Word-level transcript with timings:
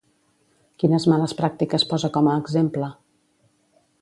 Quines 0.83 1.05
males 1.13 1.37
pràctiques 1.41 1.87
posa 1.93 2.13
com 2.17 2.31
a 2.33 2.39
exemple? 2.45 2.91